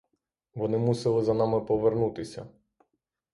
Вони 0.55 0.77
мусили 0.77 1.23
за 1.23 1.33
нами 1.33 1.61
повернутися. 1.61 2.47